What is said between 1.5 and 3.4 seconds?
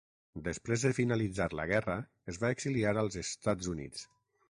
la guerra es va exiliar als